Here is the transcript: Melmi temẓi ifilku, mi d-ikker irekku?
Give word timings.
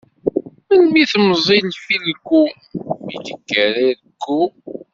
Melmi 0.67 1.01
temẓi 1.11 1.57
ifilku, 1.69 2.41
mi 3.05 3.15
d-ikker 3.23 3.73
irekku? 3.89 4.41